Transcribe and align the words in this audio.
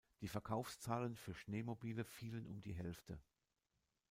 Die 0.21 0.27
Verkaufszahlen 0.27 1.15
für 1.15 1.35
Schneemobile 1.35 2.05
fielen 2.05 2.47
um 2.47 2.59
die 2.59 2.73
Hälfte. 2.73 3.19